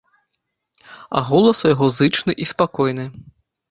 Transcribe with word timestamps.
А 1.19 1.23
голас 1.29 1.63
у 1.69 1.71
яго 1.75 1.93
зычны 2.01 2.31
і 2.43 2.53
спакойны. 2.57 3.11